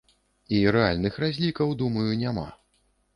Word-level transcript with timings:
І 0.59 0.61
рэальных 0.75 1.19
разлікаў, 1.23 1.73
думаю, 1.83 2.09
няма. 2.23 2.47